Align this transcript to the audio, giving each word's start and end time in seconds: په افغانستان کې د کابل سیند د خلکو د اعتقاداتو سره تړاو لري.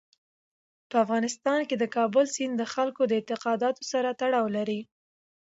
په 0.89 0.95
افغانستان 1.03 1.59
کې 1.69 1.75
د 1.79 1.85
کابل 1.95 2.25
سیند 2.35 2.53
د 2.57 2.63
خلکو 2.73 3.01
د 3.07 3.11
اعتقاداتو 3.19 3.81
سره 3.91 4.09
تړاو 4.21 4.47
لري. 4.57 4.81